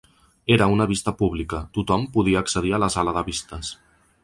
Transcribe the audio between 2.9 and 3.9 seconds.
sala de vistes.